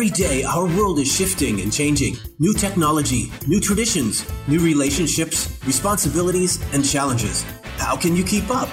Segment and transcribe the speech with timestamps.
[0.00, 2.16] Every day, our world is shifting and changing.
[2.38, 7.42] New technology, new traditions, new relationships, responsibilities, and challenges.
[7.76, 8.70] How can you keep up?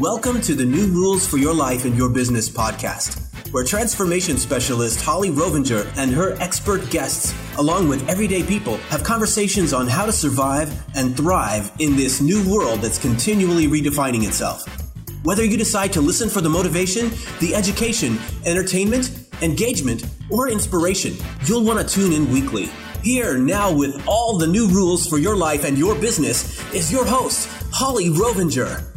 [0.00, 5.00] Welcome to the New Rules for Your Life and Your Business podcast, where transformation specialist
[5.00, 10.12] Holli Rovenger and her expert guests, along with everyday people, have conversations on how to
[10.12, 14.64] survive and thrive in this new world that's continually redefining itself.
[15.22, 21.14] Whether you decide to listen for the motivation, the education, entertainment, engagement, or inspiration,
[21.44, 22.70] you'll want to tune in weekly.
[23.02, 27.04] Here now with all the new rules for your life and your business is your
[27.04, 28.88] host, Holli Rovenger.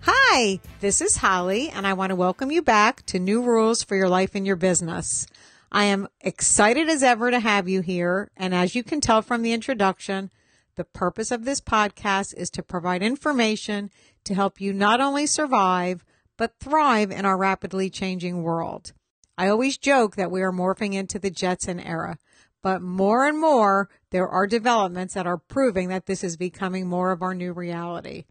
[0.00, 3.96] Hi, this is Holli, and I want to welcome you back to New Rules for
[3.96, 5.26] Your Life and Your Business.
[5.72, 9.42] I am excited as ever to have you here, and as you can tell from
[9.42, 10.30] the introduction,
[10.78, 13.90] the purpose of this podcast is to provide information
[14.22, 16.04] to help you not only survive,
[16.36, 18.92] but thrive in our rapidly changing world.
[19.36, 22.16] I always joke that we are morphing into the Jetson era,
[22.62, 27.10] but more and more there are developments that are proving that this is becoming more
[27.10, 28.26] of our new reality.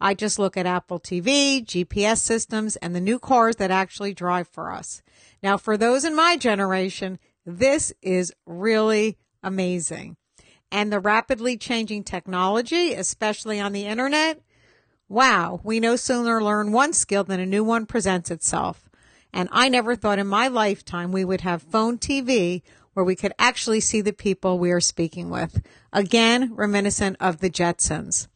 [0.00, 4.46] I just look at Apple TV, GPS systems, and the new cars that actually drive
[4.46, 5.02] for us.
[5.42, 10.16] Now, for those in my generation, this is really amazing
[10.70, 14.40] and the rapidly changing technology, especially on the internet,
[15.08, 18.88] wow, we no sooner learn one skill than a new one presents itself.
[19.32, 22.62] And I never thought in my lifetime we would have phone TV
[22.94, 25.64] where we could actually see the people we are speaking with.
[25.92, 28.26] Again, reminiscent of the Jetsons.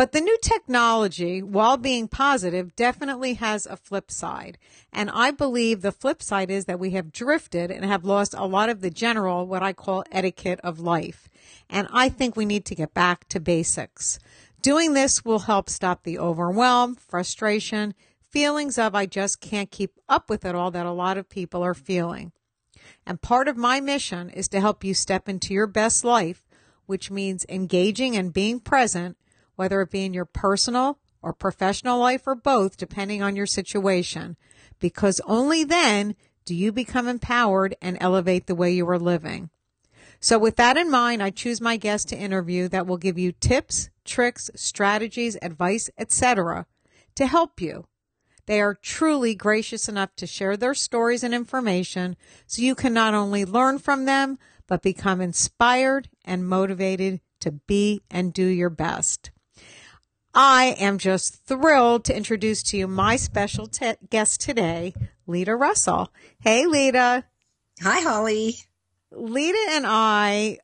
[0.00, 4.56] But the new technology, while being positive, definitely has a flip side.
[4.90, 8.46] And I believe the flip side is that we have drifted and have lost a
[8.46, 11.28] lot of the general, what I call etiquette of life.
[11.70, 14.18] And I think we need to get back to basics.
[14.60, 17.94] Doing this will help stop the overwhelm, frustration,
[18.28, 21.62] feelings of I just can't keep up with it all that a lot of people
[21.62, 22.32] are feeling.
[23.06, 26.46] And part of my mission is to help you step into your best life,
[26.86, 29.16] which means engaging and being present,
[29.56, 34.36] whether it be in your personal or professional life or both, depending on your situation,
[34.78, 39.50] because only then do you become empowered and elevate the way you are living.
[40.20, 43.32] So with that in mind, I choose my guest to interview that will give you
[43.32, 46.66] tips, tricks, strategies, advice, etc.
[47.14, 47.86] to help you.
[48.46, 52.16] They are truly gracious enough to share their stories and information
[52.46, 58.02] so you can not only learn from them, but become inspired and motivated to be
[58.10, 59.30] and do your best.
[60.34, 63.68] I am just thrilled to introduce to you my special
[64.10, 64.94] guest today,
[65.26, 66.12] Leta Russell.
[66.40, 67.24] Hey, Leta.
[67.82, 68.62] Hi, Holli.
[69.12, 70.58] Leta and I,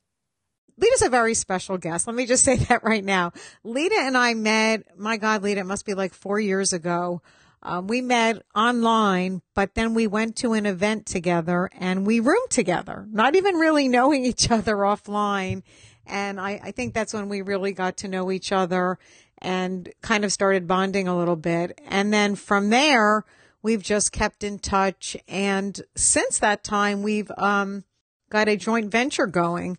[0.79, 2.07] Leta's a very special guest.
[2.07, 3.33] Let me just say that right now.
[3.65, 7.23] Leta and I met, my God, Leta, it must be like four years ago.
[7.63, 12.51] Um, we met online, but then we went to an event together and we roomed
[12.51, 15.63] together, not even really knowing each other offline.
[16.07, 18.99] And I, I think that's when we really got to know each other
[19.39, 21.81] and kind of started bonding a little bit.
[21.89, 23.25] And then from there,
[23.63, 25.17] we've just kept in touch.
[25.27, 27.85] And since that time, we've, um,
[28.31, 29.79] got a joint venture going.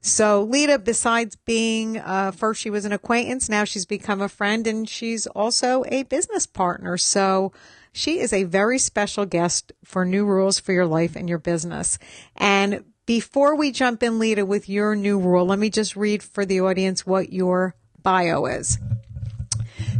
[0.00, 4.66] So Leta, besides being, uh, first she was an acquaintance, now she's become a friend
[4.66, 6.96] and she's also a business partner.
[6.96, 7.52] So
[7.92, 11.98] she is a very special guest for new rules for your life and your business.
[12.36, 16.44] And before we jump in, Leta, with your new rule, let me just read for
[16.44, 18.78] the audience what your bio is.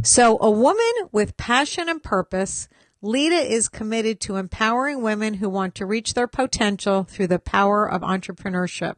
[0.03, 2.69] So a woman with passion and purpose
[3.01, 7.85] Leta is committed to empowering women who want to reach their potential through the power
[7.89, 8.95] of entrepreneurship.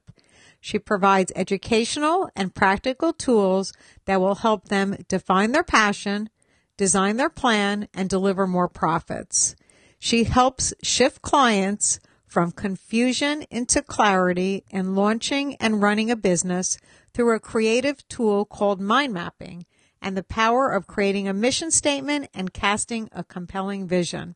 [0.62, 3.74] She provides educational and practical tools
[4.06, 6.30] that will help them define their passion,
[6.78, 9.56] design their plan, and deliver more profits.
[10.00, 16.78] She helps shift clients from confusion into clarity in launching and running a business
[17.14, 19.66] through a creative tool called mind mapping
[20.02, 24.36] and the power of creating a mission statement and casting a compelling vision.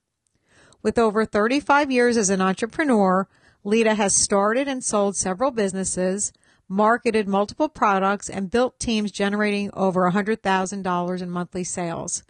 [0.82, 3.28] With over 35 years as an entrepreneur,
[3.64, 6.34] Leta has started and sold several businesses,
[6.68, 12.24] marketed multiple products, and built teams generating over $100,000 in monthly sales.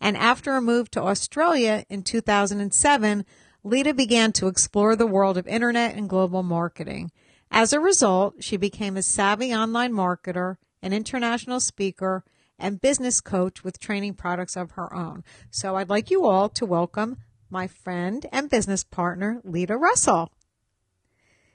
[0.00, 3.24] And after a move to Australia in 2007,
[3.62, 7.12] Leta began to explore the world of internet and global marketing.
[7.50, 12.24] As a result, she became a savvy online marketer, an international speaker,
[12.60, 15.24] and business coach with training products of her own.
[15.50, 17.18] So I'd like you all to welcome
[17.50, 20.30] my friend and business partner, Leta Russell.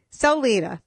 [0.09, 0.81] So, Leta,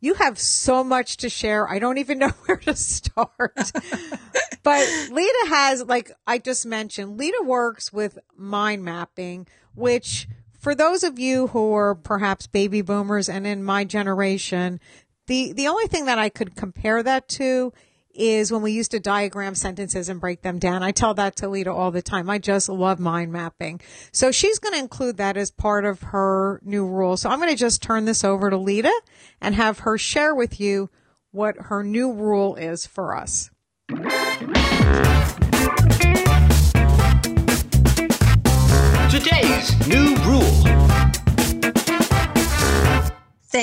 [0.00, 1.68] you have so much to share.
[1.68, 3.54] I don't even know where to start.
[4.62, 10.28] but Leta has, like I just mentioned, Leta works with mind mapping, which
[10.58, 14.80] for those of you who are perhaps baby boomers and in my generation,
[15.26, 17.72] the, the only thing that I could compare that to
[18.18, 20.82] is when we used to diagram sentences and break them down.
[20.82, 22.28] I tell that to Leta all the time.
[22.30, 23.80] I just love mind mapping.
[24.12, 27.16] So she's going to include that as part of her new rule.
[27.16, 28.92] So I'm going to just turn this over to Leta
[29.40, 30.90] and have her share with you
[31.30, 33.50] what her new rule is for us.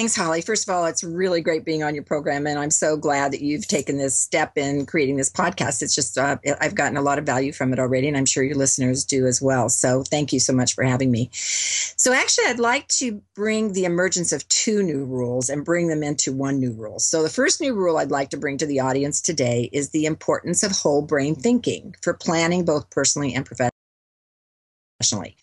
[0.03, 0.45] Thanks, Holli.
[0.45, 3.41] First of all, it's really great being on your program, and I'm so glad that
[3.41, 5.81] you've taken this step in creating this podcast.
[5.81, 8.43] It's just, uh, I've gotten a lot of value from it already, and I'm sure
[8.43, 9.69] your listeners do as well.
[9.69, 11.29] So, thank you so much for having me.
[11.31, 16.03] So, actually, I'd like to bring the emergence of two new rules and bring them
[16.03, 16.99] into one new rule.
[16.99, 20.05] So, the first new rule I'd like to bring to the audience today is the
[20.05, 25.37] importance of whole brain thinking for planning both personally and professionally.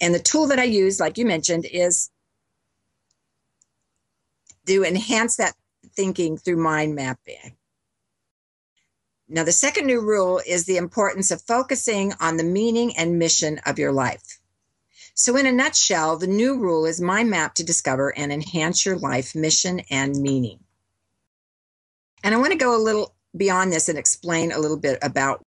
[0.00, 2.10] And the tool that I use, like you mentioned, is
[4.66, 5.54] to enhance that
[5.94, 7.56] thinking through mind mapping.
[9.28, 13.60] Now, the second new rule is the importance of focusing on the meaning and mission
[13.64, 14.40] of your life.
[15.14, 18.96] So, in a nutshell, the new rule is mind map to discover and enhance your
[18.96, 20.60] life mission and meaning.
[22.24, 25.44] And I want to go a little beyond this and explain a little bit about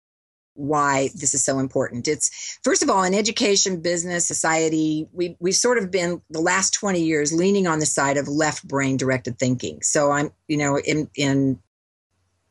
[0.58, 2.08] why this is so important.
[2.08, 6.74] It's first of all in education, business, society, we we've sort of been the last
[6.74, 9.82] 20 years leaning on the side of left brain directed thinking.
[9.82, 11.60] So I'm, you know, in in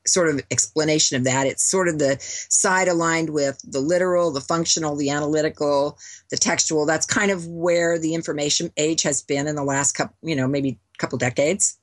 [0.07, 4.41] sort of explanation of that, it's sort of the side aligned with the literal, the
[4.41, 5.99] functional, the analytical,
[6.31, 6.87] the textual.
[6.87, 10.47] That's kind of where the information age has been in the last couple, you know,
[10.47, 11.79] maybe couple decades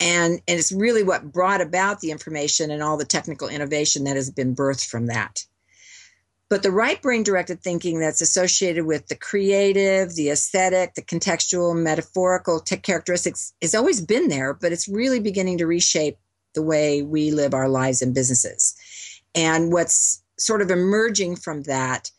[0.00, 4.16] and and it's really what brought about the information and all the technical innovation that
[4.16, 5.44] has been birthed from that.
[6.48, 11.76] But the right brain directed thinking that's associated with the creative the aesthetic the contextual
[11.76, 16.18] metaphorical characteristics has always been there but it's really beginning to reshape
[16.56, 18.74] the way we live our lives and businesses.
[19.36, 22.10] And what's sort of emerging from that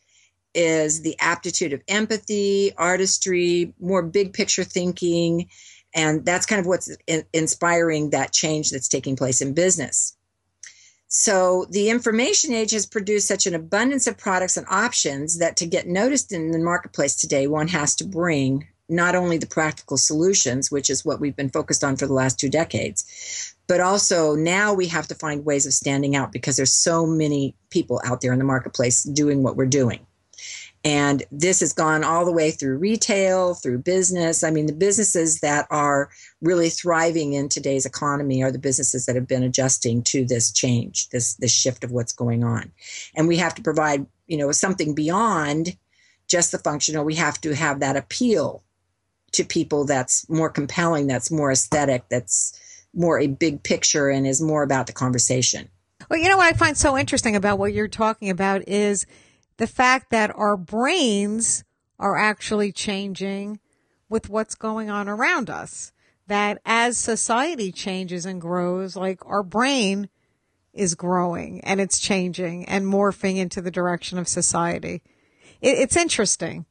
[0.54, 5.50] is the aptitude of empathy artistry more big picture thinking
[5.98, 10.16] and that's kind of what's in- inspiring that change that's taking place in business.
[11.10, 15.66] So the information age has produced such an abundance of products and options that to
[15.66, 20.72] get noticed in the marketplace today, one has to bring not only the practical solutions,
[20.72, 24.74] which is what we've been focused on for the last two decades, but also now
[24.74, 28.32] we have to find ways of standing out because there's so many people out there
[28.32, 30.06] in the marketplace doing what we're doing.
[30.88, 34.42] And this has gone all the way through retail, through business.
[34.42, 36.10] I mean, the businesses that are
[36.42, 41.10] really thriving in today's economy are the businesses that have been adjusting to this change,
[41.10, 42.72] this this shift of what's going on.
[43.18, 45.76] And we have to provide, you know, something beyond
[46.26, 47.04] just the functional.
[47.04, 48.64] We have to have that appeal
[49.34, 52.58] to people that's more compelling, that's more aesthetic, that's
[52.94, 55.68] more a big picture and is more about the conversation.
[56.10, 59.06] Well, you know what I find so interesting about what you're talking about is
[59.58, 61.64] the fact that our brains
[62.00, 63.60] are actually changing
[64.10, 65.92] with what's going on around us.
[66.28, 70.10] That as society changes and grows, like our brain
[70.74, 75.02] is growing and it's changing and morphing into the direction of society.
[75.62, 76.66] It, it's interesting.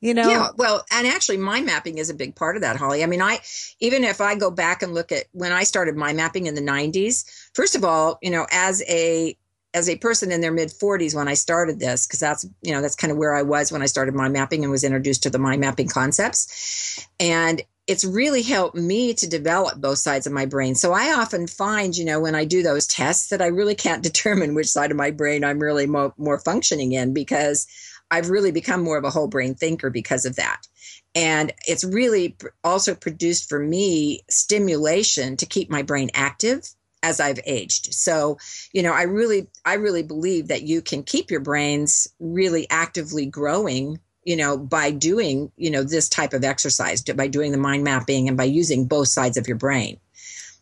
[0.00, 0.28] You know?
[0.28, 3.02] Yeah, well, and actually mind mapping is a big part of that, Holli.
[3.02, 3.40] I mean, I
[3.80, 6.60] even if I go back and look at when I started mind mapping in the
[6.60, 9.36] 90s, first of all, you know, as a
[9.78, 12.82] as a person in their mid 40s when I started this, because that's you know
[12.82, 15.30] that's kind of where I was when I started mind mapping and was introduced to
[15.30, 20.44] the mind mapping concepts, and it's really helped me to develop both sides of my
[20.44, 20.74] brain.
[20.74, 24.02] So I often find, you know, when I do those tests, that I really can't
[24.10, 27.66] determine which side of my brain I'm really mo- more functioning in because
[28.10, 30.66] I've really become more of a whole brain thinker because of that.
[31.14, 36.68] And it's really also produced for me stimulation to keep my brain active
[37.02, 37.94] as I've aged.
[37.94, 38.38] So,
[38.72, 43.26] you know, I really I really believe that you can keep your brains really actively
[43.26, 47.84] growing, you know, by doing, you know, this type of exercise, by doing the mind
[47.84, 49.98] mapping and by using both sides of your brain.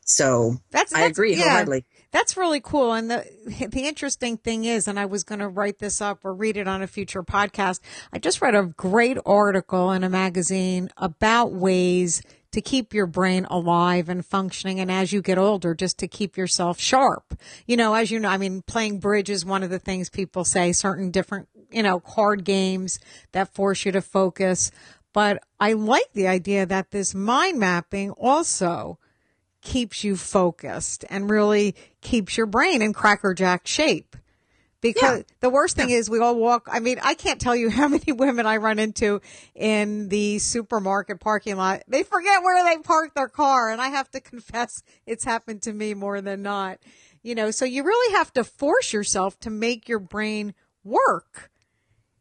[0.05, 1.85] So, that's, that's I agree yeah, wholeheartedly.
[2.13, 2.93] That's really cool.
[2.93, 3.27] And the
[3.71, 6.69] the interesting thing is, and I was going to write this up or read it
[6.69, 7.81] on a future podcast.
[8.13, 12.23] I just read a great article in a magazine about ways
[12.57, 14.81] to keep your brain alive and functioning.
[14.81, 17.39] And as you get older, just to keep yourself sharp.
[17.67, 20.43] You know, as you know, I mean, playing bridge is one of the things people
[20.43, 22.99] say, certain different, you know, card games
[23.33, 24.71] that force you to focus.
[25.13, 28.99] But I like the idea that this mind mapping also
[29.61, 34.17] keeps you focused and really keeps your brain in crackerjack shape.
[34.93, 35.25] Because yeah.
[35.41, 35.97] the worst thing yeah.
[35.97, 36.69] is we all walk.
[36.71, 39.21] I mean, I can't tell you how many women I run into
[39.55, 41.83] in the supermarket parking lot.
[41.89, 43.71] They forget where they park their car.
[43.71, 46.79] And I have to confess it's happened to me more than not,
[47.23, 51.51] you know, so you really have to force yourself to make your brain work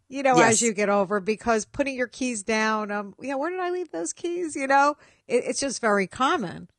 [0.08, 0.54] you know, yes.
[0.54, 3.92] as you get over because putting your keys down, um, yeah, where did I leave
[3.92, 4.56] those keys?
[4.56, 6.70] You know, it, it's just very common.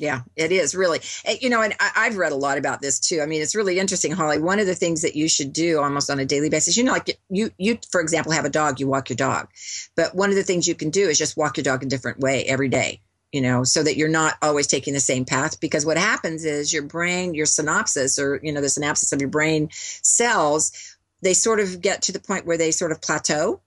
[0.00, 1.00] Yeah, it is really.
[1.26, 3.20] Eh, you know, and I, have read a lot about this too.
[3.20, 4.40] I mean, it's really interesting, Holli.
[4.40, 6.92] One of the things that you should do almost on a daily basis, you know,
[6.92, 9.48] like you, you, for example, have a dog, you walk your dog.
[9.96, 12.18] But one of the things you can do is just walk your dog a different
[12.18, 15.60] way every day, you know, so that you're not always taking the same path.
[15.60, 19.30] Because what happens is your brain, your synapses, or, you know, the synapses of your
[19.30, 23.60] brain cells, they sort of get to the point where they sort of plateau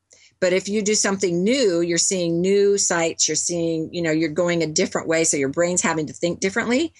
[0.43, 4.27] but if you do something new, you're seeing new sights, you're seeing, you know, you're
[4.27, 5.23] going a different way.
[5.23, 6.93] So your brain's having to think differently.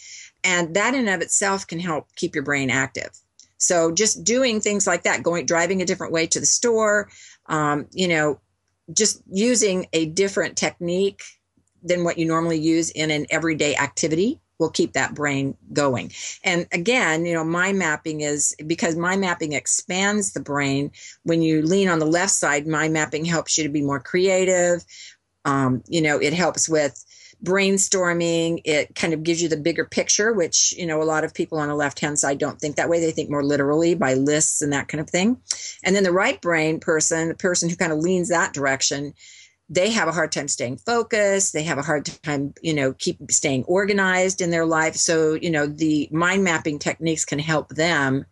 [0.46, 3.10] And that in and of itself can help keep your brain active.
[3.58, 7.10] So just doing things like that, going, driving a different way to the store,
[7.48, 8.40] um, you know,
[8.94, 11.22] just using a different technique
[11.84, 16.12] than what you normally use in an everyday activity will keep that brain going.
[16.44, 20.92] And again, you know, mind mapping is because mind mapping expands the brain.
[21.24, 24.86] When you lean on the left side, mind mapping helps you to be more creative.
[25.46, 27.04] Um, you know, it helps with
[27.44, 28.62] brainstorming.
[28.64, 31.60] It kind of gives you the bigger picture, which, you know, a lot of people
[31.60, 33.00] on the left hand side don't think that way.
[33.00, 35.38] They think more literally by lists and that kind of thing.
[35.84, 39.14] And then the right brain person, the person who kind of leans that direction,
[39.70, 41.54] they have a hard time staying focused.
[41.54, 44.96] They have a hard time you know keep staying organized in their life.
[44.96, 48.26] So you know the mind mapping techniques can help them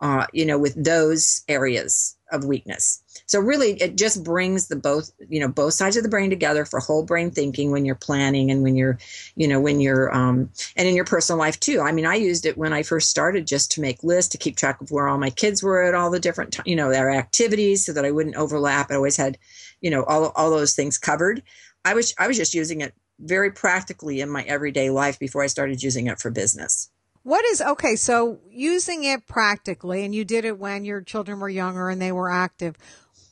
[0.00, 3.02] uh, you know with those areas of weakness.
[3.26, 6.64] So really it just brings the both you know both sides of the brain together
[6.64, 8.98] for whole brain thinking when you're planning and when you're
[9.36, 11.80] you know when you're um and in your personal life too.
[11.80, 14.56] I mean i used it when i first started just to make lists to keep
[14.56, 17.84] track of where all my kids were at all the different you know their activities
[17.84, 18.90] so that i wouldn't overlap.
[18.90, 19.38] I always had
[19.80, 21.42] you know all, all those things covered.
[21.84, 25.46] I was i was just using it very practically in my everyday life before i
[25.46, 26.90] started using it for business.
[27.22, 31.48] What is okay so using it practically and you did it when your children were
[31.48, 32.76] younger and they were active.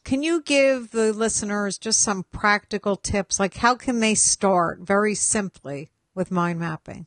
[0.04, 3.38] Can you give the listeners just some practical tips?
[3.38, 7.06] Like how can they start very simply with mind mapping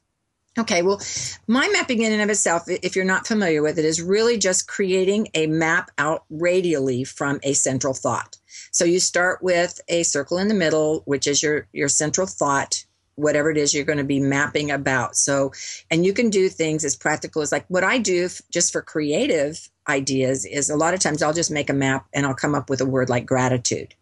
[0.58, 1.02] Okay, well,
[1.48, 4.68] mind mapping in and of itself, if you're not familiar with it, is really just
[4.68, 8.38] creating a map out radially from a central thought.
[8.72, 12.86] So you start with a circle in the middle, which is your your central thought,
[13.16, 15.16] whatever it is you're going to be mapping about.
[15.16, 15.54] So,
[15.90, 19.70] and you can do things as practical as like what I do just for creative
[19.88, 22.70] ideas is a lot of times I'll just make a map and I'll come up
[22.70, 23.96] with a word like gratitude,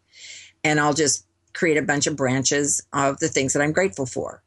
[0.64, 4.42] and I'll just create a bunch of branches of the things that I'm grateful for.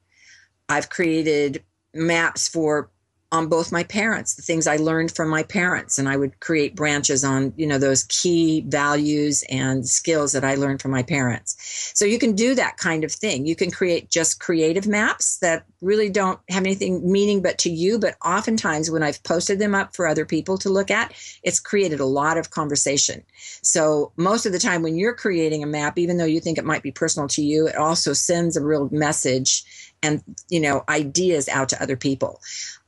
[0.68, 2.90] I've created maps for
[3.34, 6.76] on both my parents, the things I learned from my parents, and I would create
[6.76, 11.92] branches on, you know, those key values and skills that I learned from my parents.
[11.96, 13.48] So you can do that kind of thing.
[13.48, 17.98] You can create just creative maps that really don't have anything meaning but to you,
[17.98, 22.00] but oftentimes when I've posted them up for other people to look at, it's created
[22.00, 23.24] a lot of conversation.
[23.64, 26.66] So most of the time when you're creating a map, even though you think it
[26.66, 29.64] might be personal to you, it also sends a real message
[30.04, 32.40] and you know ideas out to other people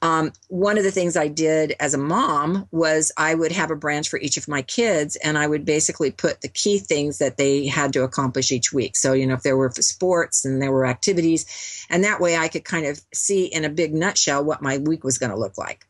[0.02, 3.76] um, one of the things i did as a mom was i would have a
[3.76, 7.38] branch for each of my kids and i would basically put the key things that
[7.38, 10.72] they had to accomplish each week so you know if there were sports and there
[10.72, 14.62] were activities and that way i could kind of see in a big nutshell what
[14.62, 15.88] my week was going to look like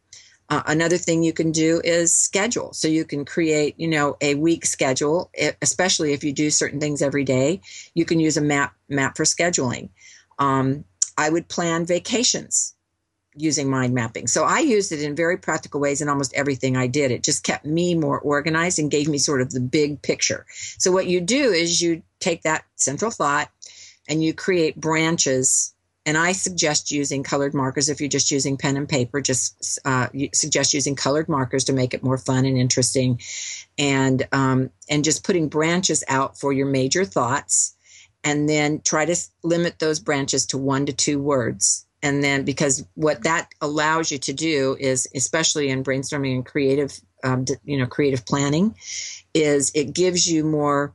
[0.50, 2.72] uh, another thing you can do is schedule.
[2.74, 7.02] So you can create, you know, a week schedule, especially if you do certain things
[7.02, 7.62] every day.
[7.96, 9.90] You can use a map map for scheduling.
[10.38, 10.86] Um,
[11.18, 12.76] I would plan vacations
[13.36, 14.28] using mind mapping.
[14.28, 17.12] So I used it in very practical ways in almost everything I did.
[17.12, 20.46] It just kept me more organized and gave me sort of the big picture.
[20.78, 23.50] So what you do is you take that central thought
[24.08, 25.74] and you create branches.
[26.06, 29.22] And I suggest using colored markers if you're just using pen and paper.
[29.22, 33.20] Just uh, suggest using colored markers to make it more fun and interesting,
[33.80, 37.75] and um, and just putting branches out for your major thoughts
[38.26, 41.86] and then try to limit those branches to one to two words.
[42.02, 47.00] And then, because what that allows you to do is, especially in brainstorming and creative,
[47.24, 48.76] um, you know, creative planning,
[49.34, 50.94] is it gives you more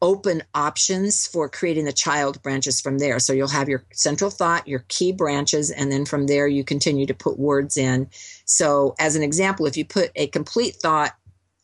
[0.00, 3.18] open options for creating the child branches from there.
[3.18, 7.06] So you'll have your central thought, your key branches, and then from there you continue
[7.06, 8.08] to put words in.
[8.44, 11.12] So, as an example, if you put a complete thought,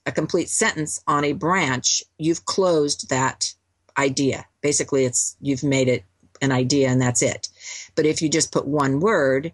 [0.06, 3.54] a complete sentence on a branch, you've closed that
[3.98, 4.46] idea.
[4.60, 6.04] Basically, it's you've made it
[6.42, 7.48] an idea and that's it.
[7.94, 9.52] But if you just put one word,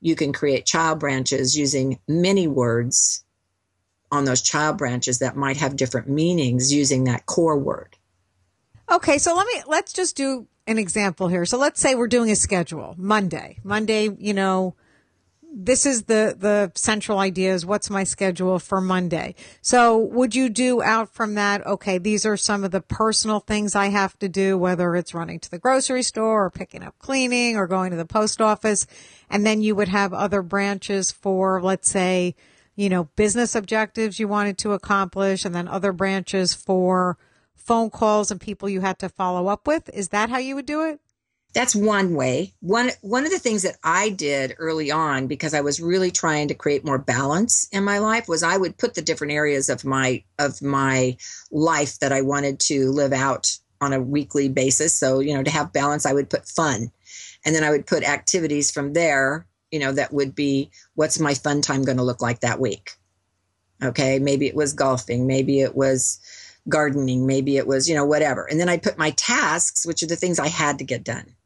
[0.00, 3.24] you can create child branches using many words
[4.10, 7.96] on those child branches that might have different meanings using that core word.
[8.90, 11.44] Okay, so let me let's just do an example here.
[11.44, 13.58] So let's say we're doing a schedule Monday.
[13.62, 14.74] Monday, you know,
[15.52, 19.34] this is the the central idea is what's my schedule for Monday.
[19.60, 21.66] So would you do out from that?
[21.66, 25.40] Okay, these are some of the personal things I have to do, whether it's running
[25.40, 28.86] to the grocery store or picking up cleaning or going to the post office,
[29.30, 32.34] and then you would have other branches for, let's say,
[32.76, 37.18] you know, business objectives you wanted to accomplish, and then other branches for
[37.56, 39.90] phone calls and people you had to follow up with.
[39.92, 41.00] Is that how you would do it?
[41.54, 42.52] That's one way.
[42.60, 46.48] One one of the things that I did early on because I was really trying
[46.48, 49.84] to create more balance in my life was I would put the different areas of
[49.84, 51.16] my of my
[51.50, 54.94] life that I wanted to live out on a weekly basis.
[54.94, 56.90] So, you know, to have balance, I would put fun.
[57.44, 61.34] And then I would put activities from there, you know, that would be what's my
[61.34, 62.92] fun time going to look like that week?
[63.82, 66.18] Okay, maybe it was golfing, maybe it was
[66.68, 68.44] gardening, maybe it was, you know, whatever.
[68.50, 71.36] And then I put my tasks, which are the things I had to get done.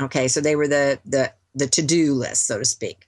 [0.00, 3.06] Okay, so they were the the the to-do list, so to speak.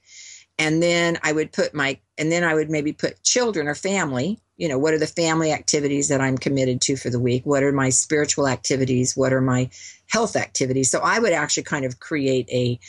[0.57, 4.39] And then I would put my and then I would maybe put children or family,
[4.57, 7.45] you know, what are the family activities that I'm committed to for the week?
[7.45, 9.17] What are my spiritual activities?
[9.17, 9.69] What are my
[10.07, 10.89] health activities?
[10.89, 12.79] So I would actually kind of create a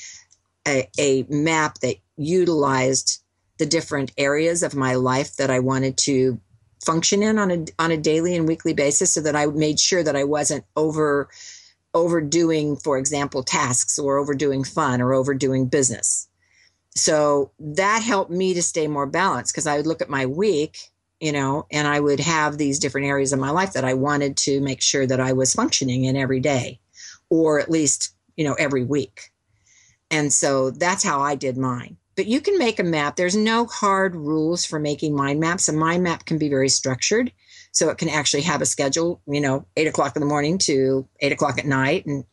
[0.67, 3.23] a, a map that utilized
[3.59, 6.41] the different areas of my life that I wanted to
[6.85, 10.03] function in on a on a daily and weekly basis so that I made sure
[10.03, 11.29] that I wasn't over
[11.95, 16.29] overdoing, for example, tasks or overdoing fun or overdoing business.
[16.95, 20.79] So that helped me to stay more balanced because I would look at my week,
[21.21, 24.37] you know, and I would have these different areas of my life that I wanted
[24.39, 26.81] to make sure that I was functioning in every day
[27.29, 29.31] or at least, you know, every week.
[30.11, 31.97] And so that's how I did mine.
[32.15, 33.17] But you can make a map.
[33.17, 35.69] There's no hard rules for making mind maps.
[35.69, 37.31] A mind map can be very structured.
[37.77, 41.07] So it can actually have a schedule, you know, eight o'clock in the morning to
[41.21, 42.25] eight o'clock at night and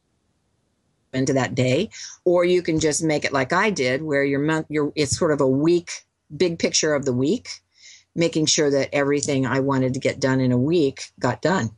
[1.12, 1.90] into that day.
[2.24, 5.34] Or you can just make it like I did, where your month, your it's sort
[5.34, 7.50] of a week, big picture of the week,
[8.16, 11.72] making sure that everything I wanted to get done in a week got done.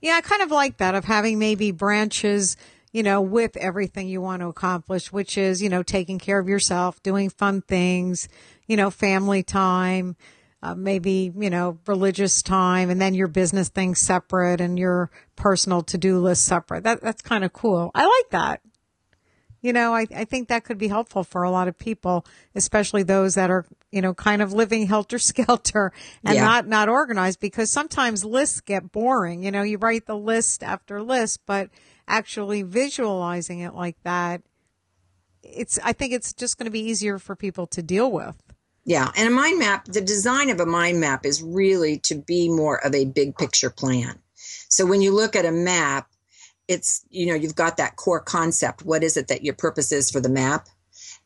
[0.00, 2.56] Yeah, I kind of like that of having maybe branches
[2.94, 6.46] you know, with everything you want to accomplish, which is, you know, taking care of
[6.46, 8.28] yourself, doing fun things,
[8.66, 10.14] you know, family time,
[10.62, 15.82] uh, maybe, you know, religious time and then your business things separate and your personal
[15.82, 16.84] to-do list separate.
[16.84, 17.90] That, that's kind of cool.
[17.94, 18.60] I like that.
[19.60, 23.02] You know, I, I think that could be helpful for a lot of people, especially
[23.04, 25.92] those that are, you know, kind of living helter skelter
[26.24, 26.44] and yeah.
[26.44, 29.42] not, not organized because sometimes lists get boring.
[29.42, 31.70] You know, you write the list after list, but
[32.06, 34.42] actually visualizing it like that,
[35.42, 38.51] it's, I think it's just going to be easier for people to deal with.
[38.84, 42.48] Yeah, and a mind map, the design of a mind map is really to be
[42.48, 44.18] more of a big picture plan.
[44.68, 46.08] So when you look at a map,
[46.66, 48.84] it's, you know, you've got that core concept.
[48.84, 50.68] What is it that your purpose is for the map?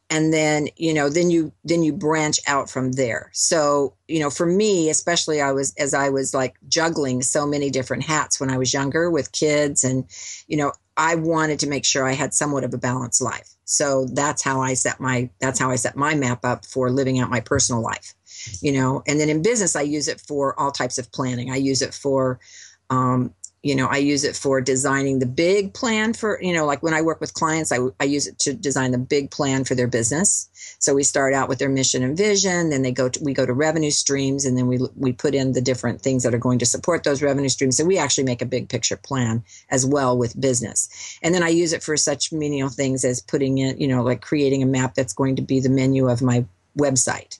[0.09, 3.31] And then, you know, then you then you branch out from there.
[3.33, 7.71] So, you know, for me, especially I was as I was like juggling so many
[7.71, 10.05] different hats when I was younger with kids and,
[10.47, 13.56] you know, I wanted to make sure I had somewhat of a balanced life.
[13.67, 17.19] So that's how I set my that's how I set my map up for living
[17.19, 18.15] out my personal life.
[18.61, 21.51] You know, and then in business I use it for all types of planning.
[21.51, 22.39] I use it for
[22.91, 23.35] um,
[23.67, 26.95] you know i use it for designing the big plan for you know like when
[26.95, 29.89] i work with clients I, I use it to design the big plan for their
[29.89, 30.49] business
[30.79, 33.47] so we start out with their mission and vision then they go to we go
[33.47, 36.59] to revenue streams and then we we put in the different things that are going
[36.59, 37.77] to support those revenue streams.
[37.77, 40.89] So we actually make a big picture plan as well with business.
[41.23, 44.21] And then i use it for such menial things as putting in you know like
[44.21, 46.45] creating a map that's going to be the menu of my
[46.79, 47.39] website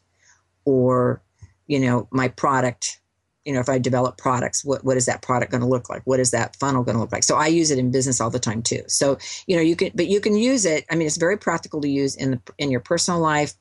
[0.65, 1.21] or
[1.67, 3.01] you know my product
[3.47, 6.03] you know, if I develop products, what, what is that product going to look like?
[6.05, 7.23] What is that funnel going to look like?
[7.23, 8.83] So I use it in business all the time too.
[8.89, 10.85] So, you know, you can, but you can use it.
[10.91, 13.55] I mean, it's very practical to use in the, in your personal life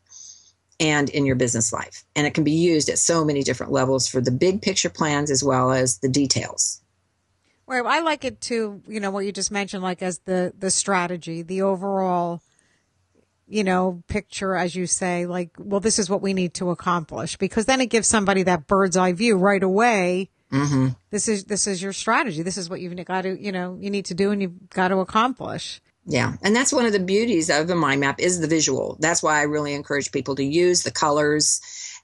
[0.79, 2.03] and in your business life.
[2.15, 5.29] And it can be used at so many different levels for the big picture plans
[5.29, 6.81] as well as the details.
[7.67, 10.71] Well, I like it too, you know, what you just mentioned, like as the, the
[10.71, 12.41] strategy, the overall,
[13.47, 17.37] you know, picture, as you say, like, well, this is what we need to accomplish
[17.37, 20.29] because then it gives somebody that bird's eye view right away.
[20.51, 20.89] Mm-hmm.
[21.11, 22.41] This is, this is your strategy.
[22.41, 24.89] This is what you've got to, you know, you need to do and you've got
[24.89, 25.81] to accomplish.
[26.07, 26.33] Yeah.
[26.43, 28.97] And that's one of the beauties of a mind map is the visual.
[28.99, 31.61] That's why I really encourage people to use the colors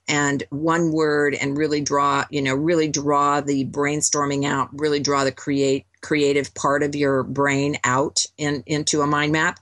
[0.08, 5.24] and one word and really draw, you know, really draw the brainstorming out, really draw
[5.24, 9.60] the create creative part of your brain out in, into a mind map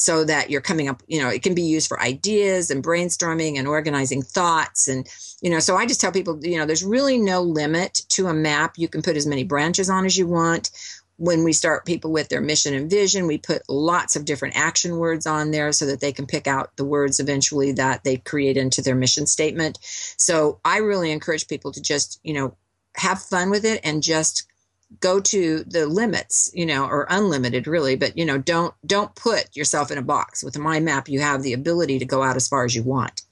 [0.00, 3.58] so that you're coming up, you know, it can be used for ideas and brainstorming
[3.58, 4.88] and organizing thoughts.
[4.88, 5.06] And,
[5.42, 8.32] you know, so I just tell people, you know, there's really no limit to a
[8.32, 8.78] map.
[8.78, 10.70] You can put as many branches on as you want
[11.18, 14.96] when we start people with their mission and vision, we put lots of different action
[14.96, 18.56] words on there so that they can pick out the words eventually that they create
[18.56, 19.78] into their mission statement.
[19.82, 22.56] So I really encourage people to just, you know,
[22.96, 24.49] have fun with it and just
[24.98, 29.56] go to the limits, you know, or unlimited really, but you know, don't don't put
[29.56, 30.42] yourself in a box.
[30.42, 32.82] With a mind map, you have the ability to go out as far as you
[32.82, 33.22] want.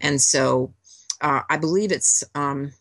[0.00, 0.72] And so
[1.20, 2.72] uh, I believe it's um,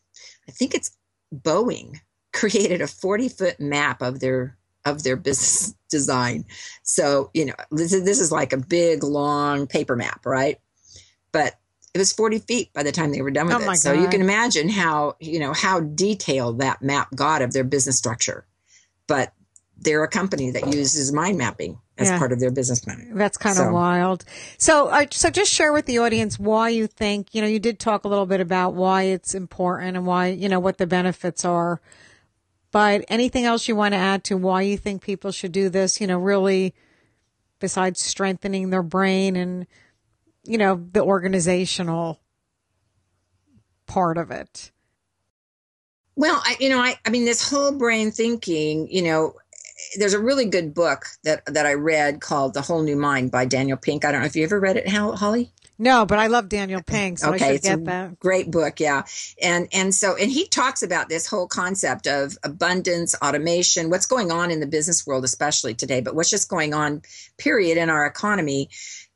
[0.48, 0.96] I think it's
[1.34, 2.00] Boeing
[2.34, 6.46] created a 40 foot map of their of their business design.
[6.84, 10.60] So, you know, this is, this is like a big, long paper map, right?
[11.32, 11.56] But
[11.94, 13.78] it was 40 feet by the time they were done with oh it.
[13.78, 17.98] So you can imagine how, you know, how detailed that map got of their business
[17.98, 18.46] structure.
[19.08, 19.34] But
[19.78, 22.18] they're a company that uses mind mapping as yeah.
[22.18, 23.12] part of their business plan.
[23.14, 23.68] That's kind so.
[23.68, 24.24] of wild.
[24.58, 27.80] So, uh, so just share with the audience why you think, you know, you did
[27.80, 31.46] talk a little bit about why it's important and why, you know, what the benefits
[31.46, 31.82] are
[32.74, 36.02] but anything else you want to add to why you think people should do this,
[36.02, 36.74] you know, really
[37.60, 39.68] besides strengthening their brain and,
[40.44, 42.20] you know, the organizational
[43.86, 44.72] part of it?
[46.16, 49.34] Well, I, you know, I, I mean, this whole brain thinking, you know,
[49.98, 53.46] there's a really good book that that I read called The Whole New Mind by
[53.46, 54.06] Daniel Pink.
[54.06, 55.50] I don't know if you ever read it, Holli.
[55.80, 58.20] No, but I love Daniel Pink, so okay, I should it's get a that.
[58.20, 59.04] Great book, yeah.
[59.42, 64.32] And and so and he talks about this whole concept of abundance, automation, what's going
[64.32, 67.02] on in the business world, especially today, but what's just going on,
[67.38, 68.70] period, in our economy.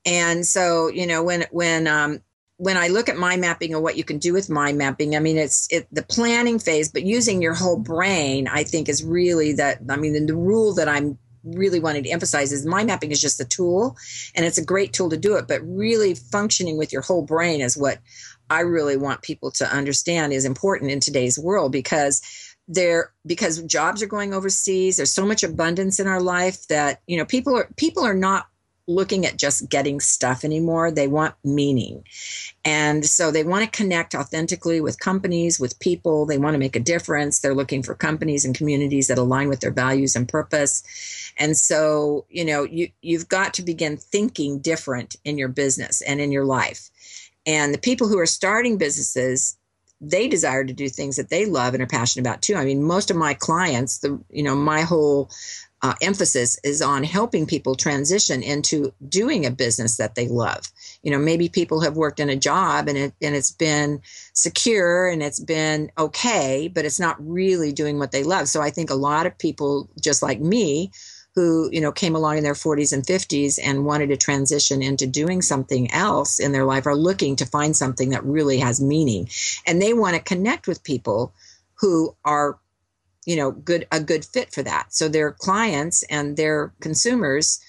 [0.08, 2.22] And so, you know, when when um,
[2.56, 5.20] when I look at mind mapping and what you can do with mind mapping, I
[5.20, 9.54] mean, it's it, the planning phase, but using your whole brain, I think, is really
[9.54, 9.82] that.
[9.90, 13.42] I mean, the rule that I'm really wanting to emphasize is mind mapping is just
[13.42, 13.98] a tool
[14.34, 17.62] and it's a great tool to do it but really functioning with your whole brain
[17.62, 18.00] is what
[18.50, 22.22] i really want people to understand is important in today's world because
[22.68, 27.18] there because jobs are going overseas there's so much abundance in our life that you
[27.18, 28.48] know people are people are not
[28.88, 30.92] looking at just getting stuff anymore.
[30.92, 32.04] They want meaning.
[32.64, 36.26] And so they want to connect authentically with companies, with people.
[36.26, 37.40] They want to make a difference.
[37.40, 41.34] They're looking for companies and communities that align with their values and purpose.
[41.38, 46.22] And so, you know, you, you've got to begin thinking different in your business and
[46.22, 46.90] in your life.
[47.46, 49.58] And the people who are starting businesses,
[50.00, 52.56] they desire to do things that they love and are passionate about too.
[52.56, 55.30] I mean, most of my clients, the you know, my whole
[55.88, 60.66] uh, emphasis is on helping people transition into doing a business that they love.
[61.02, 64.02] You know, maybe people have worked in a job and it and it's been
[64.34, 68.50] secure and it's been okay, but it's not really doing what they love.
[68.50, 70.92] So I think a lot of people, just like me,
[71.36, 75.08] who you know came along in their 40s and 50s and wanted to transition into
[75.08, 79.30] doing something else in their life are looking to find something that really has meaning
[79.68, 81.32] and they want to connect with people
[81.76, 82.58] who are
[83.28, 84.88] you know good a good fit for that.
[84.94, 87.60] So their clients and their consumers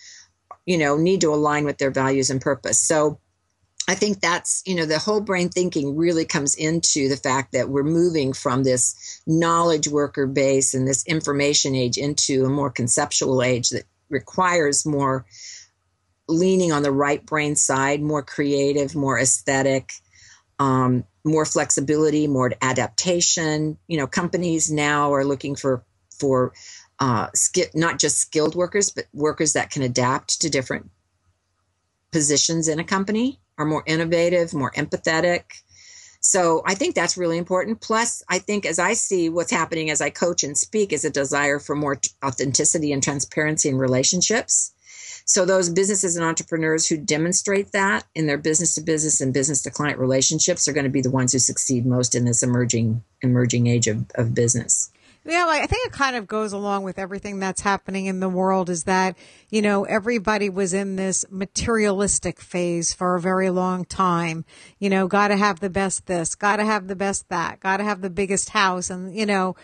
[0.64, 2.79] you know need to align with their values and purpose.
[2.79, 3.21] So
[3.88, 7.71] I think that's, you know, the whole brain thinking really comes into the fact that
[7.71, 13.42] we're moving from this knowledge worker base and this information age into a more conceptual
[13.42, 15.25] age that requires more
[16.29, 19.92] leaning on the right brain side, more creative, more aesthetic,
[20.59, 23.79] um, more flexibility, more adaptation.
[23.87, 25.85] You know, companies now are looking for
[26.18, 26.53] for
[26.99, 27.29] uh,
[27.75, 30.90] not just skilled workers, but workers that can adapt to different
[32.11, 35.42] positions in a company, are more innovative, more empathetic.
[36.21, 37.81] So I think that's really important.
[37.81, 41.11] Plus, I think as I see what's happening as I coach and speak is a
[41.11, 44.73] desire for more authenticity and transparency in relationships.
[45.29, 49.61] So those businesses and entrepreneurs who demonstrate that in their business to business and business
[49.62, 53.05] to client relationships are going to be the ones who succeed most in this emerging
[53.21, 54.91] emerging age of, of business.
[55.27, 58.71] Yeah, I think it kind of goes along with everything that's happening in the world
[58.71, 59.19] is that,
[59.51, 64.47] you know, everybody was in this materialistic phase for a very long time.
[64.79, 67.77] You know, got to have the best this, got to have the best that, got
[67.77, 68.88] to have the biggest house.
[68.88, 69.57] And, you know,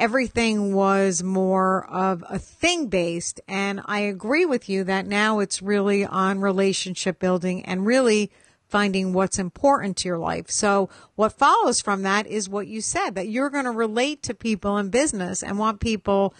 [0.00, 3.40] everything was more of a thing based.
[3.46, 8.30] And I agree with you that now it's really on relationship building and really
[8.66, 10.50] finding what's important to your life.
[10.50, 14.34] So what follows from that is what you said, that you're going to relate to
[14.34, 16.34] people in business and want people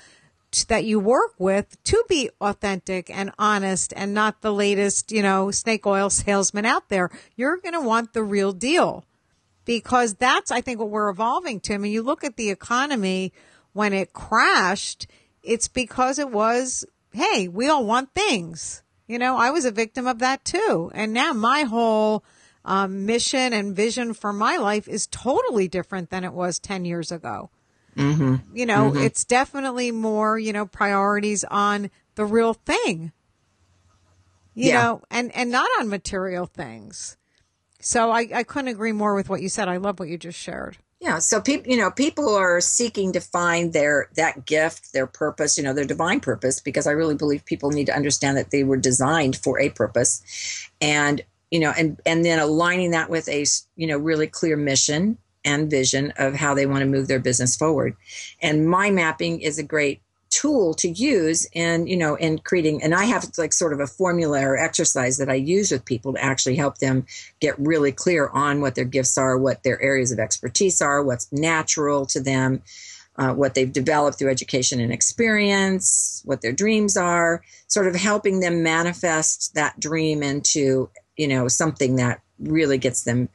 [0.69, 5.51] that you work with to be authentic and honest and not the latest, you know,
[5.51, 7.11] snake oil salesman out there.
[7.37, 9.05] You're going to want the real deal
[9.65, 11.75] because that's, I think, what we're evolving to.
[11.75, 13.33] I mean, you look at the economy
[13.73, 15.07] when it crashed,
[15.43, 18.83] it's because it was, hey, we all want things.
[19.07, 20.91] You know, I was a victim of that too.
[20.95, 22.25] And now my whole
[22.65, 27.11] um, mission and vision for my life is totally different than it was 10 years
[27.11, 27.51] ago.
[27.97, 28.57] Mm-hmm.
[28.57, 29.03] You know, mm-hmm.
[29.03, 33.13] it's definitely more, you know, priorities on the real thing.
[34.55, 34.83] You yeah.
[34.83, 37.17] know, and, and not on material things.
[37.81, 39.69] So I, I couldn't agree more with what you said.
[39.69, 40.77] I love what you just shared.
[41.01, 45.57] Yeah, so people, you know, people are seeking to find their that gift, their purpose,
[45.57, 48.65] you know, their divine purpose because I really believe people need to understand that they
[48.65, 50.23] were designed for a purpose.
[50.79, 55.17] And, you know, and and then aligning that with a, you know, really clear mission
[55.43, 57.97] and vision of how they want to move their business forward.
[58.43, 62.95] And mind mapping is a great tool to use in you know in creating and
[62.95, 66.25] i have like sort of a formula or exercise that i use with people to
[66.25, 67.05] actually help them
[67.41, 71.31] get really clear on what their gifts are what their areas of expertise are what's
[71.33, 72.63] natural to them
[73.17, 78.39] uh, what they've developed through education and experience what their dreams are sort of helping
[78.39, 83.29] them manifest that dream into you know something that really gets them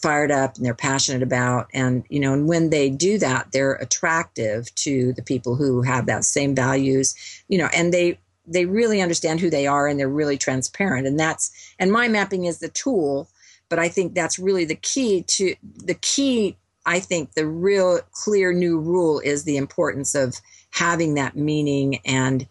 [0.00, 1.68] fired up and they're passionate about.
[1.72, 6.06] And you know and when they do that they're attractive to the people who have
[6.06, 7.14] that same values
[7.48, 11.06] you know and they they really understand who they are and they're really transparent.
[11.06, 13.28] And that's and mind mapping is the tool
[13.70, 18.52] but i think that's really the key to the key i think the real clear
[18.52, 20.36] new rule is the importance of
[20.72, 22.46] having that meaning and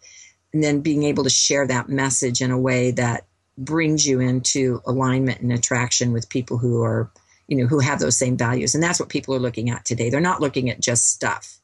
[0.52, 3.28] and then being able to share that message in a way that
[3.60, 7.12] brings you into alignment and attraction with people who are
[7.50, 8.76] you know, who have those same values.
[8.76, 10.10] And that's what people are looking at today.
[10.10, 11.60] They're not looking at just stuff.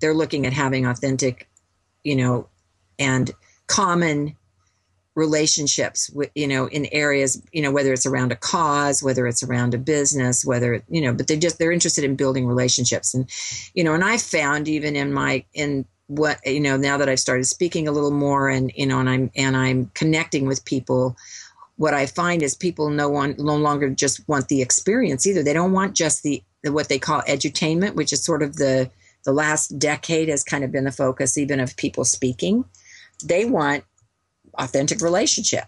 [0.00, 1.48] They're looking at having authentic,
[2.04, 2.48] you know,
[2.98, 3.30] and
[3.66, 4.36] common
[5.14, 9.42] relationships with, you know, in areas, you know, whether it's around a cause, whether it's
[9.42, 13.14] around a business, whether, you know, but they just, they're interested in building relationships.
[13.14, 13.28] And,
[13.74, 17.20] you know, and I found even in my, in, what you know now that i've
[17.20, 21.16] started speaking a little more and you know and i'm and i'm connecting with people
[21.76, 25.42] what I find is people no one no longer just want the experience either.
[25.42, 28.90] They don't want just the, the what they call edutainment, which is sort of the
[29.24, 32.64] the last decade has kind of been the focus even of people speaking.
[33.24, 33.84] They want
[34.58, 35.64] authentic relationship.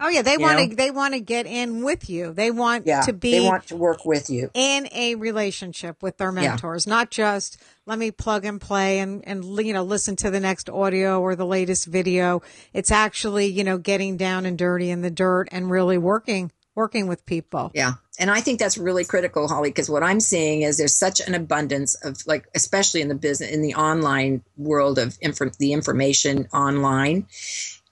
[0.00, 2.32] Oh yeah, they want to they want to get in with you.
[2.32, 6.16] They want yeah, to be they want to work with you in a relationship with
[6.16, 6.94] their mentors, yeah.
[6.94, 10.70] not just let me plug and play and and you know listen to the next
[10.70, 12.40] audio or the latest video.
[12.72, 17.06] It's actually, you know, getting down and dirty in the dirt and really working working
[17.06, 17.70] with people.
[17.74, 17.94] Yeah.
[18.18, 21.34] And I think that's really critical, Holli, because what I'm seeing is there's such an
[21.34, 26.48] abundance of like, especially in the business, in the online world of inf- the information
[26.52, 27.26] online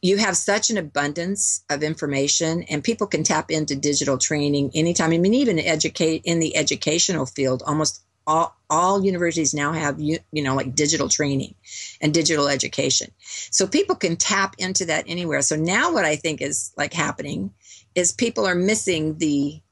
[0.00, 5.12] you have such an abundance of information and people can tap into digital training anytime.
[5.12, 10.18] I mean, even educate in the educational field, almost all, all universities now have you,
[10.30, 11.54] you know like digital training
[12.02, 13.10] and digital education
[13.50, 17.50] so people can tap into that anywhere so now what i think is like happening
[17.94, 19.62] is people are missing the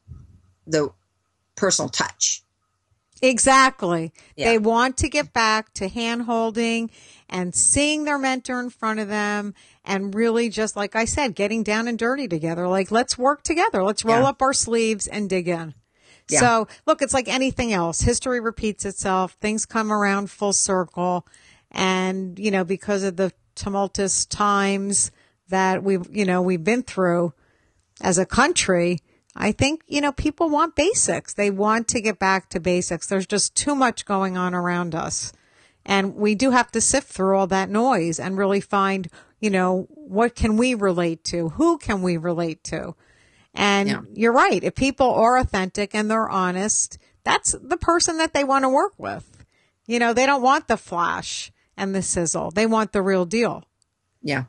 [0.66, 0.90] the
[1.54, 2.42] personal touch
[3.22, 4.12] Exactly.
[4.36, 4.50] Yeah.
[4.50, 6.90] They want to get back to hand holding
[7.28, 9.54] and seeing their mentor in front of them
[9.86, 12.68] and really just like I said, getting down and dirty together.
[12.68, 13.82] Like let's work together.
[13.82, 14.28] Let's roll yeah.
[14.28, 15.74] up our sleeves and dig in.
[16.28, 16.40] Yeah.
[16.40, 18.00] So look, it's like anything else.
[18.00, 19.32] History repeats itself.
[19.40, 21.26] Things come around full circle.
[21.70, 25.10] And, you know, because of the tumultuous times
[25.48, 27.32] that we've, you know, we've been through
[28.00, 29.00] as a country,
[29.34, 31.34] I think, you know, people want basics.
[31.34, 33.06] They want to get back to basics.
[33.06, 35.32] There's just too much going on around us.
[35.86, 39.08] And we do have to sift through all that noise and really find,
[39.40, 41.50] you know, what can we relate to?
[41.50, 42.96] Who can we relate to?
[43.54, 44.00] And yeah.
[44.12, 44.62] you're right.
[44.62, 48.94] If people are authentic and they're honest, that's the person that they want to work
[48.98, 49.44] with.
[49.86, 52.50] You know, they don't want the flash and the sizzle.
[52.50, 53.64] They want the real deal.
[54.22, 54.44] Yeah.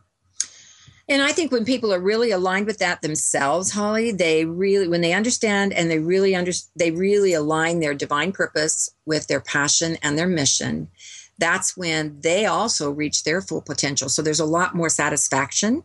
[1.10, 5.02] And I think when people are really aligned with that themselves, Holli, they really, when
[5.02, 9.98] they understand and they really under, they really align their divine purpose with their passion
[10.02, 10.90] and their mission.
[11.38, 14.10] That's when they also reach their full potential.
[14.10, 15.84] So there's a lot more satisfaction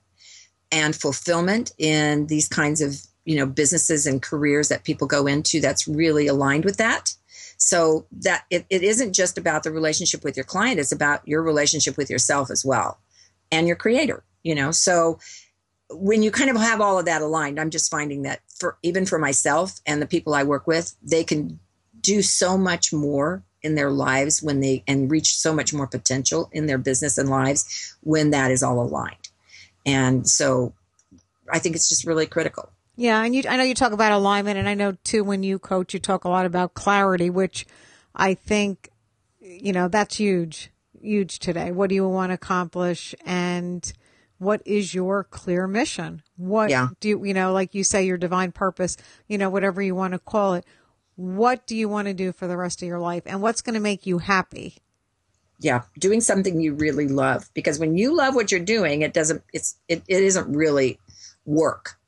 [0.71, 5.61] and fulfillment in these kinds of, you know, businesses and careers that people go into
[5.61, 7.15] that's really aligned with that.
[7.59, 11.43] So that it, it isn't just about the relationship with your client, it's about your
[11.43, 12.99] relationship with yourself as well
[13.53, 15.21] and your creator you know so
[15.91, 19.07] when you kind of have all of that aligned i'm just finding that for even
[19.07, 21.61] for myself and the people i work with they can
[22.01, 26.49] do so much more in their lives when they and reach so much more potential
[26.53, 29.29] in their business and lives when that is all aligned
[29.87, 30.73] and so
[31.53, 34.59] i think it's just really critical Yeah, and you, I know you talk about alignment,
[34.59, 37.67] and I know too when you coach, you talk a lot about clarity, which
[38.15, 38.91] I think,
[39.41, 40.71] you know, that's huge,
[41.01, 41.73] huge today.
[41.73, 43.91] What do you want to accomplish, and
[44.39, 46.23] what is your clear mission?
[46.37, 46.89] What Yeah.
[47.01, 48.97] do you, you know, like you say, your divine purpose,
[49.27, 50.65] you know, whatever you want to call it.
[51.17, 53.75] What do you want to do for the rest of your life, and what's going
[53.75, 54.77] to make you happy?
[55.61, 59.43] Yeah, doing something you really love because when you love what you're doing, it doesn't
[59.53, 60.99] it's it, it isn't really
[61.45, 61.99] work.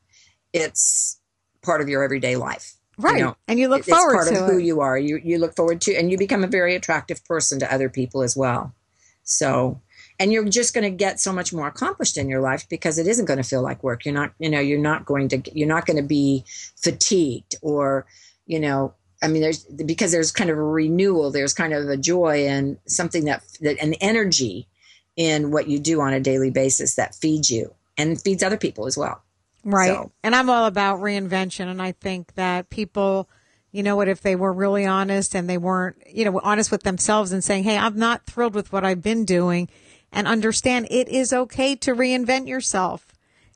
[0.53, 1.21] It's
[1.63, 2.75] part of your everyday life.
[2.99, 3.37] you Right, know.
[3.47, 4.99] and you look it's forward part to of who you are.
[4.99, 8.23] You you look forward to and you become a very attractive person to other people
[8.23, 8.75] as well.
[9.23, 9.81] So
[10.19, 13.07] and you're just going to get so much more accomplished in your life because it
[13.07, 14.05] isn't going to feel like work.
[14.05, 16.45] You're not, you know, you're not going to you're not going to be
[16.77, 18.07] fatigued or,
[18.47, 21.97] you know, I mean there's because there's kind of a renewal, there's kind of a
[21.97, 24.69] joy and something that that an energy
[25.17, 28.87] in what you do on a daily basis that feeds you and feeds other people
[28.87, 29.23] as well.
[29.65, 29.89] Right.
[29.95, 31.69] So- And I'm all about reinvention.
[31.69, 33.29] And I think that people,
[33.71, 36.83] you know what, if they were really honest and they weren't, you know, honest with
[36.83, 39.69] themselves and saying, Hey, I'm not thrilled with what I've been doing
[40.13, 43.07] and understand it is okay to reinvent yourself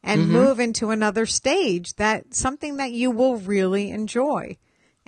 [0.04, 0.32] and Mm-hmm.
[0.32, 4.56] move into another stage that something that you will really enjoy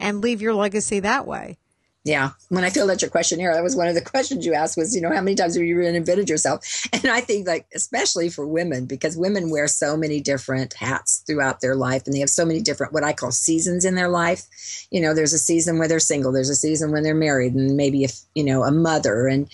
[0.01, 1.59] and leave your legacy that way.
[2.03, 2.31] Yeah.
[2.49, 4.95] When I filled out your questionnaire, that was one of the questions you asked was,
[4.95, 6.87] you know, how many times have you reinvented yourself?
[6.93, 11.61] And I think like, especially for women, because women wear so many different hats throughout
[11.61, 14.87] their life and they have so many different, what I call seasons in their life.
[14.91, 16.33] You know, there's a season where they're single.
[16.33, 19.49] There's a season when they're married and maybe if, you know, a mother and,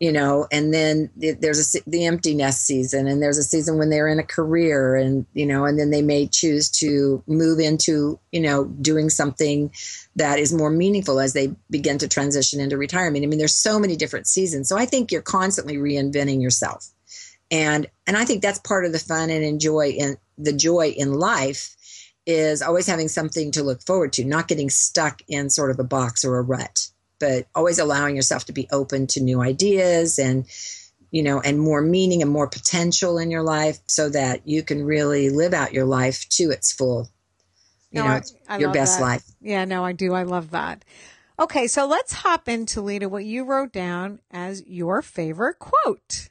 [0.00, 3.90] you know, and then there's a, the empty nest season and there's a season when
[3.90, 8.18] they're in a career and, you know, and then they may choose to move into,
[8.32, 9.70] you know, doing something
[10.16, 13.22] that is more meaningful as they begin to transition into retirement.
[13.22, 14.70] I mean, there's so many different seasons.
[14.70, 16.88] So I think you're constantly reinventing yourself.
[17.50, 21.12] And and I think that's part of the fun and enjoy in the joy in
[21.12, 21.76] life
[22.24, 25.84] is always having something to look forward to, not getting stuck in sort of a
[25.84, 26.88] box or a rut,
[27.20, 30.46] but always allowing yourself to be open to new ideas and
[31.12, 34.84] you know, and more meaning and more potential in your life so that you can
[34.84, 37.08] really live out your life to its full,
[37.90, 39.04] you No, know, I- I your best that.
[39.04, 39.24] life.
[39.40, 40.14] Yeah, no, I do.
[40.14, 40.84] I love that.
[41.36, 46.28] Okay, so let's hop into Leta what you wrote down as your favorite quote.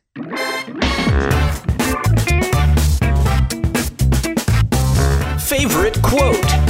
[5.39, 6.68] Favorite quote.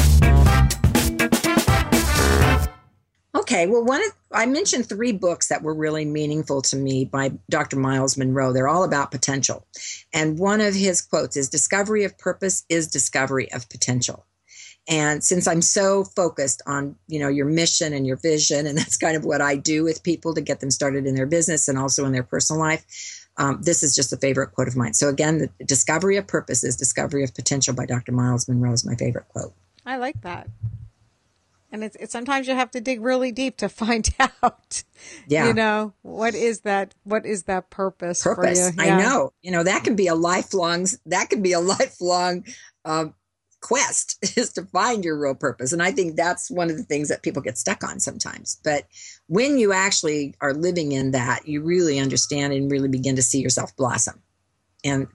[3.40, 7.32] Okay, well, one of, I mentioned three books that were really meaningful to me by
[7.50, 7.78] Dr.
[7.78, 8.52] Myles Munroe.
[8.52, 9.66] They're all about potential,
[10.14, 14.26] and one of his quotes is "Discovery of purpose is discovery of potential."
[14.90, 18.98] And since I'm so focused on you know your mission and your vision, and that's
[18.98, 21.78] kind of what I do with people to get them started in their business and
[21.78, 24.94] also in their personal life, um, this is just a favorite quote of mine.
[24.94, 28.12] So again, the discovery of purpose is discovery of potential by Dr.
[28.12, 29.54] Myles Munroe is my favorite quote.
[29.86, 30.50] I like that.
[31.72, 34.84] And it's, it's sometimes you have to dig really deep to find out.
[35.28, 35.48] Yeah.
[35.48, 38.72] You know, what is that what is that purpose, purpose.
[38.76, 38.92] for you?
[38.92, 39.34] I know.
[39.42, 42.46] You know, that can be a lifelong that can be a lifelong
[42.86, 43.14] um,
[43.62, 45.72] quest is to find your real purpose.
[45.72, 48.60] And I think that's one of the things that people get stuck on sometimes.
[48.64, 48.86] But
[49.28, 53.40] when you actually are living in that, you really understand and really begin to see
[53.40, 54.22] yourself blossom.
[54.84, 55.08] And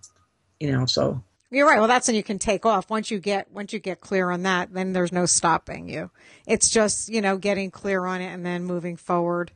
[0.61, 1.23] you know, so
[1.55, 1.79] You're right.
[1.79, 2.91] Well, that's when you can take off.
[2.91, 6.11] Once you get once you get clear on that, then there's no stopping you.
[6.47, 9.53] It's just you know getting clear on it and then moving forward.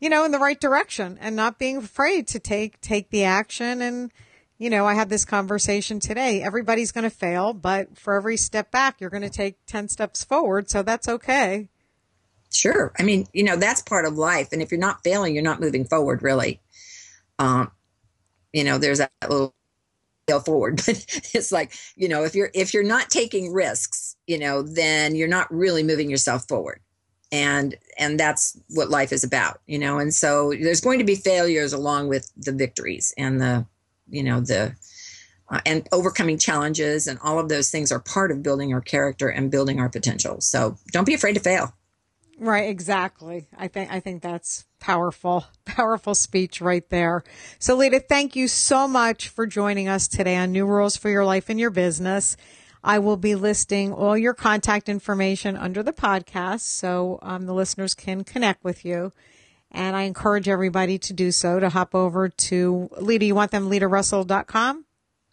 [0.00, 3.82] You know, in the right direction and not being afraid to take take the action.
[3.82, 4.12] And
[4.56, 6.42] you know, I had this conversation today.
[6.42, 10.24] Everybody's going to fail, but for every step back, you're going to take ten steps
[10.24, 10.70] forward.
[10.70, 11.68] So that's okay.
[12.50, 12.92] Sure.
[12.98, 14.48] I mean, you know, that's part of life.
[14.52, 16.60] And if you're not failing, you're not moving forward, really.
[17.38, 17.70] Um,
[18.52, 19.54] you know, there's that little
[20.40, 24.62] forward, but it's like, you know, if you're if you're not taking risks, you know,
[24.62, 26.80] then you're not really moving yourself forward.
[27.30, 29.98] And and that's what life is about, you know.
[29.98, 33.66] And so there's going to be failures along with the victories and the,
[34.10, 34.74] you know, the
[35.50, 39.28] uh, and overcoming challenges and all of those things are part of building our character
[39.28, 40.40] and building our potential.
[40.40, 41.74] So don't be afraid to fail.
[42.42, 43.46] Right, exactly.
[43.56, 47.22] I think I think that's powerful, powerful speech right there.
[47.60, 51.24] So, Leta, thank you so much for joining us today on New Rules for Your
[51.24, 52.36] Life and Your Business.
[52.82, 57.94] I will be listing all your contact information under the podcast so um, the listeners
[57.94, 59.12] can connect with you.
[59.70, 63.24] And I encourage everybody to do so to hop over to Leta.
[63.24, 64.84] You want them letarussell.com?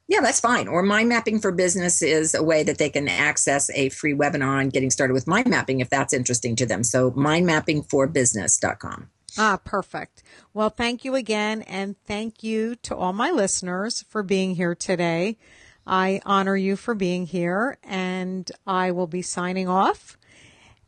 [0.09, 0.67] Yeah, that's fine.
[0.67, 4.59] Or Mind Mapping for Business is a way that they can access a free webinar
[4.59, 6.83] on getting started with mind mapping if that's interesting to them.
[6.83, 9.09] So mindmappingforbusiness.com.
[9.37, 10.23] Ah, perfect.
[10.51, 11.61] Well, thank you again.
[11.61, 15.37] And thank you to all my listeners for being here today.
[15.85, 20.17] I honor you for being here and I will be signing off.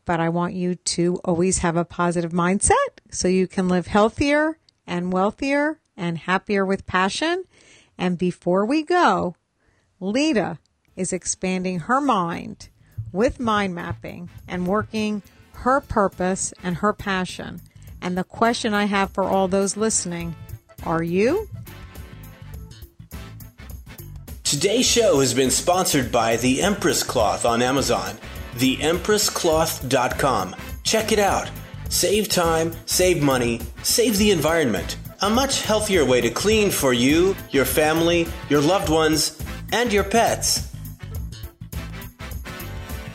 [0.04, 2.74] But I want you to always have a positive mindset
[3.12, 4.58] so you can live healthier
[4.88, 7.44] and wealthier and happier with passion.
[7.98, 9.36] And before we go,
[10.00, 10.60] Leta
[10.96, 12.70] is expanding her mind
[13.12, 15.22] with mind mapping and working
[15.54, 17.62] her purpose and her passion.
[18.02, 20.36] And the question I have for all those listening
[20.84, 21.48] are you?
[24.44, 28.18] Today's show has been sponsored by the Empress Cloth on Amazon,
[28.56, 30.56] theempresscloth.com.
[30.84, 31.50] Check it out.
[31.90, 34.98] Save time, save money, save the environment.
[35.24, 39.40] A much healthier way to clean for you, your family, your loved ones,
[39.72, 40.68] and your pets.